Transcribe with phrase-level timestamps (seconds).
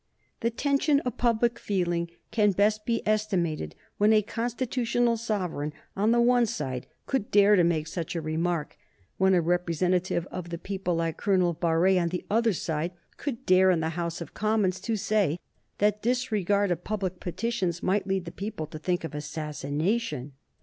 [0.39, 6.19] The tension of public feeling can best be estimated when a constitutional sovereign on the
[6.19, 8.75] one side could dare to make such a remark;
[9.19, 13.69] when a representative of the people like Colonel Barré on the other side could dare
[13.69, 15.37] in the House of Commons to say
[15.77, 20.33] that disregard of public petitions might lead the people to think of assassination.